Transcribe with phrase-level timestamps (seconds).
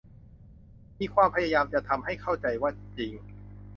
[0.99, 3.13] มีความพยายามจะทำให้เข้าใจว่าจริง